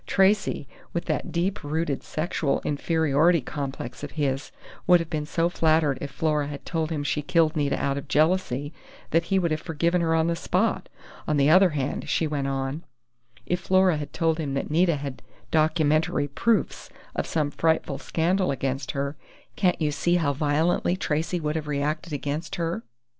Tracey, 0.07 0.67
with 0.93 1.05
that 1.05 1.31
deep 1.31 1.63
rooted 1.63 2.01
sexual 2.01 2.59
inferiority 2.65 3.39
complex 3.39 4.03
of 4.03 4.13
his, 4.13 4.51
would 4.87 4.99
have 4.99 5.11
been 5.11 5.27
so 5.27 5.47
flattered 5.47 5.99
if 6.01 6.09
Flora 6.09 6.47
had 6.47 6.65
told 6.65 6.89
him 6.89 7.03
she 7.03 7.21
killed 7.21 7.55
Nita 7.55 7.79
out 7.79 7.99
of 7.99 8.07
jealousy 8.07 8.73
that 9.11 9.25
he 9.25 9.37
would 9.37 9.51
have 9.51 9.61
forgiven 9.61 10.01
her 10.01 10.15
on 10.15 10.25
the 10.25 10.35
spot. 10.35 10.89
On 11.27 11.37
the 11.37 11.51
other 11.51 11.69
hand," 11.77 12.09
she 12.09 12.25
went 12.25 12.47
on, 12.47 12.83
"if 13.45 13.59
Flora 13.59 13.97
had 13.97 14.11
told 14.11 14.39
him 14.39 14.55
that 14.55 14.71
Nita 14.71 14.95
had 14.95 15.21
documentary 15.51 16.27
proofs 16.27 16.89
of 17.15 17.27
some 17.27 17.51
frightful 17.51 17.99
scandal 17.99 18.49
against 18.49 18.93
her, 18.93 19.15
can't 19.55 19.79
you 19.79 19.91
see 19.91 20.15
how 20.15 20.33
violently 20.33 20.95
Tracey 20.97 21.39
would 21.39 21.55
have 21.55 21.67
reacted 21.67 22.11
against 22.11 22.55
her?... 22.55 22.81